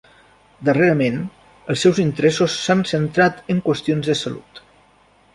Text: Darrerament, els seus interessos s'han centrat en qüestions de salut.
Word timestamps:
Darrerament, 0.67 1.17
els 1.73 1.83
seus 1.85 1.99
interessos 2.03 2.55
s'han 2.61 2.81
centrat 2.93 3.43
en 3.55 3.61
qüestions 3.67 4.09
de 4.13 4.15
salut. 4.23 4.63